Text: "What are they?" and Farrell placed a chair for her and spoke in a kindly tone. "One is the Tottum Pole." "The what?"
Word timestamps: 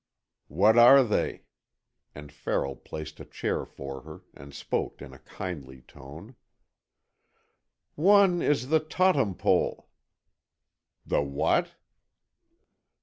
"What 0.47 0.79
are 0.79 1.03
they?" 1.03 1.43
and 2.15 2.31
Farrell 2.31 2.75
placed 2.75 3.19
a 3.19 3.23
chair 3.23 3.65
for 3.65 4.01
her 4.01 4.21
and 4.33 4.51
spoke 4.51 4.99
in 4.99 5.13
a 5.13 5.19
kindly 5.19 5.83
tone. 5.83 6.33
"One 7.93 8.41
is 8.41 8.69
the 8.69 8.79
Tottum 8.79 9.35
Pole." 9.37 9.89
"The 11.05 11.21
what?" 11.21 11.75